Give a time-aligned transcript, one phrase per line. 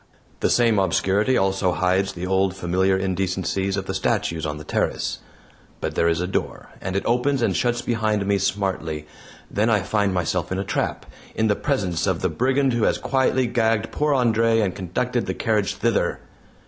[0.39, 5.19] The same obscurity also hides the old familiar indecencies of the statues on the terrace;
[5.79, 9.05] but there is a door, and it opens and shuts behind me smartly.
[9.51, 12.97] Then I find myself in a trap, in the presence of the brigand who has
[12.97, 16.19] quietly gagged poor Andre and conducted the carriage thither.